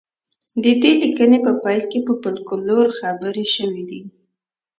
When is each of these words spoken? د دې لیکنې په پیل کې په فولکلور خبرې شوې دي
د 0.63 0.65
دې 0.81 0.91
لیکنې 1.01 1.37
په 1.45 1.51
پیل 1.63 1.83
کې 1.91 1.99
په 2.07 2.13
فولکلور 2.21 2.85
خبرې 2.99 3.45
شوې 3.55 3.83
دي 3.89 4.01